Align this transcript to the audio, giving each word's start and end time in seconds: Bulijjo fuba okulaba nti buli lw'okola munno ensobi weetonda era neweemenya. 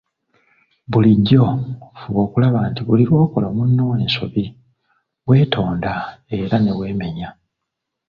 Bulijjo 0.91 1.43
fuba 1.99 2.19
okulaba 2.27 2.59
nti 2.69 2.81
buli 2.87 3.03
lw'okola 3.09 3.47
munno 3.57 3.85
ensobi 4.03 4.43
weetonda 5.27 5.93
era 6.37 6.55
neweemenya. 6.59 7.29